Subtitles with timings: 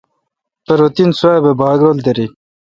[0.65, 2.31] پرو تین سواب باگ رل دارل۔